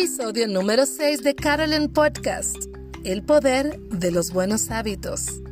[0.00, 2.56] Episodio número 6 de Carolyn Podcast.
[3.04, 5.42] El poder de los buenos hábitos.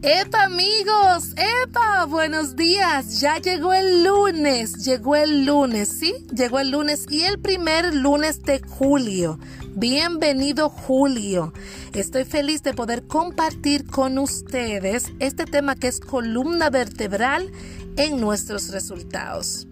[0.00, 1.34] ¡Epa amigos!
[1.64, 2.04] ¡Epa!
[2.04, 3.20] Buenos días.
[3.20, 4.84] Ya llegó el lunes.
[4.84, 6.14] Llegó el lunes, ¿sí?
[6.32, 9.40] Llegó el lunes y el primer lunes de julio.
[9.74, 11.52] Bienvenido Julio.
[11.94, 17.50] Estoy feliz de poder compartir con ustedes este tema que es columna vertebral
[17.96, 19.66] en nuestros resultados.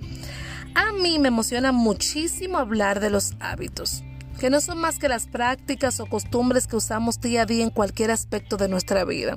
[0.74, 4.04] A mí me emociona muchísimo hablar de los hábitos,
[4.38, 7.70] que no son más que las prácticas o costumbres que usamos día a día en
[7.70, 9.36] cualquier aspecto de nuestra vida.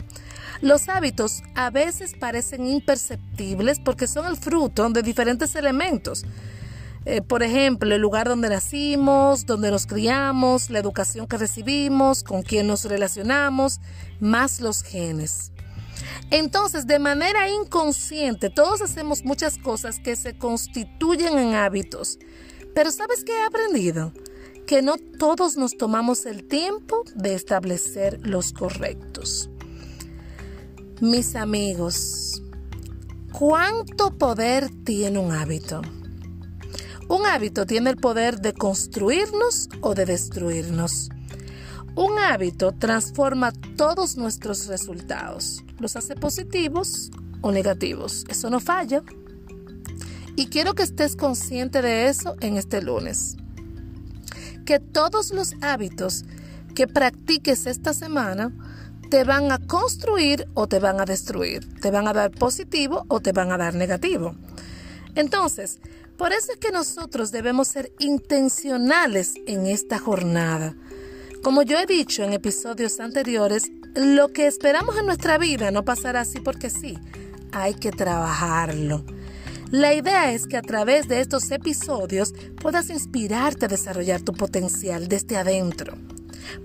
[0.62, 6.26] Los hábitos a veces parecen imperceptibles porque son el fruto de diferentes elementos.
[7.06, 12.44] Eh, por ejemplo, el lugar donde nacimos, donde nos criamos, la educación que recibimos, con
[12.44, 13.82] quién nos relacionamos,
[14.20, 15.53] más los genes.
[16.32, 22.20] Entonces, de manera inconsciente, todos hacemos muchas cosas que se constituyen en hábitos.
[22.74, 24.14] Pero ¿sabes qué he aprendido?
[24.66, 29.50] Que no todos nos tomamos el tiempo de establecer los correctos.
[31.02, 32.42] Mis amigos,
[33.32, 35.82] ¿cuánto poder tiene un hábito?
[37.10, 41.10] Un hábito tiene el poder de construirnos o de destruirnos.
[41.96, 47.12] Un hábito transforma todos nuestros resultados, los hace positivos
[47.42, 48.26] o negativos.
[48.30, 49.04] Eso no falla.
[50.36, 53.38] Y quiero que estés consciente de eso en este lunes.
[54.66, 56.26] Que todos los hábitos
[56.74, 58.52] que practiques esta semana
[59.12, 61.80] te van a construir o te van a destruir.
[61.80, 64.36] Te van a dar positivo o te van a dar negativo.
[65.14, 65.80] Entonces,
[66.18, 70.76] por eso es que nosotros debemos ser intencionales en esta jornada.
[71.44, 76.22] Como yo he dicho en episodios anteriores, lo que esperamos en nuestra vida no pasará
[76.22, 76.98] así porque sí,
[77.52, 79.04] hay que trabajarlo.
[79.72, 85.08] La idea es que a través de estos episodios puedas inspirarte a desarrollar tu potencial
[85.08, 85.96] desde adentro,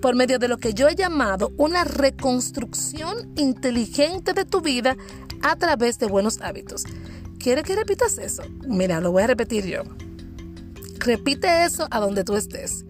[0.01, 4.95] por medio de lo que yo he llamado una reconstrucción inteligente de tu vida
[5.41, 6.83] a través de buenos hábitos.
[7.39, 8.43] ¿Quiere que repitas eso?
[8.67, 9.83] Mira, lo voy a repetir yo.
[10.99, 12.85] Repite eso a donde tú estés.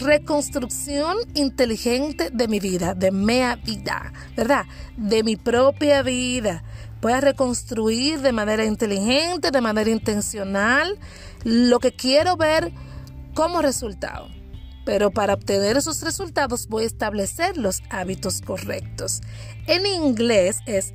[0.00, 4.64] Reconstrucción inteligente de mi vida, de mi vida, ¿verdad?
[4.96, 6.64] De mi propia vida.
[7.00, 10.98] Voy a reconstruir de manera inteligente, de manera intencional,
[11.44, 12.72] lo que quiero ver
[13.34, 14.28] como resultado.
[14.84, 19.20] Pero para obtener esos resultados voy a establecer los hábitos correctos.
[19.66, 20.94] En inglés es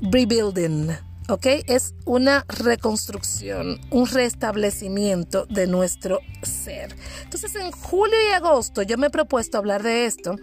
[0.00, 1.11] rebuilding.
[1.28, 1.46] ¿Ok?
[1.66, 6.94] Es una reconstrucción, un restablecimiento de nuestro ser.
[7.22, 10.36] Entonces, en julio y agosto yo me he propuesto hablar de esto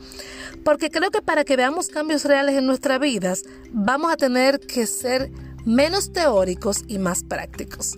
[0.63, 4.85] porque creo que para que veamos cambios reales en nuestras vidas, vamos a tener que
[4.85, 5.31] ser
[5.65, 7.95] menos teóricos y más prácticos.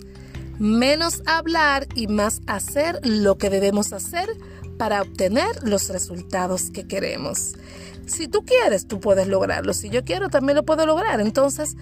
[0.58, 4.28] Menos hablar y más hacer lo que debemos hacer
[4.78, 7.54] para obtener los resultados que queremos.
[8.06, 9.74] Si tú quieres, tú puedes lograrlo.
[9.74, 11.20] Si yo quiero, también lo puedo lograr.
[11.20, 11.76] Entonces,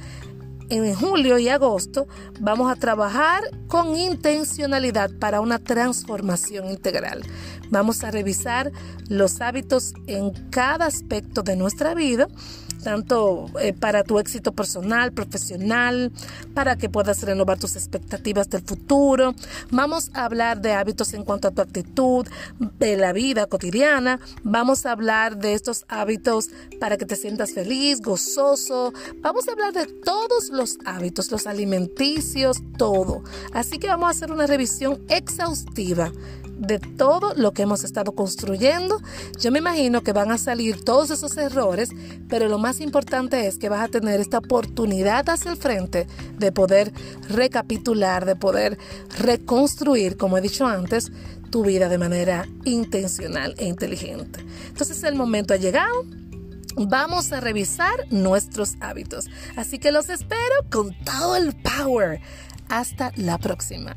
[0.70, 2.06] en julio y agosto
[2.41, 7.22] vamos a trabajar con intencionalidad para una transformación integral.
[7.70, 8.72] Vamos a revisar
[9.09, 12.28] los hábitos en cada aspecto de nuestra vida
[12.80, 16.12] tanto eh, para tu éxito personal, profesional,
[16.54, 19.34] para que puedas renovar tus expectativas del futuro.
[19.70, 22.27] Vamos a hablar de hábitos en cuanto a tu actitud,
[22.78, 24.21] de la vida cotidiana.
[24.42, 28.92] Vamos a hablar de estos hábitos para que te sientas feliz, gozoso.
[29.21, 33.22] Vamos a hablar de todos los hábitos, los alimenticios, todo.
[33.53, 36.12] Así que vamos a hacer una revisión exhaustiva
[36.60, 39.01] de todo lo que hemos estado construyendo.
[39.39, 41.91] Yo me imagino que van a salir todos esos errores,
[42.28, 46.07] pero lo más importante es que vas a tener esta oportunidad hacia el frente
[46.39, 46.92] de poder
[47.28, 48.78] recapitular, de poder
[49.18, 51.10] reconstruir, como he dicho antes,
[51.51, 54.45] tu vida de manera intencional e inteligente.
[54.68, 56.04] Entonces el momento ha llegado.
[56.77, 59.27] Vamos a revisar nuestros hábitos.
[59.56, 62.21] Así que los espero con todo el power.
[62.68, 63.97] Hasta la próxima.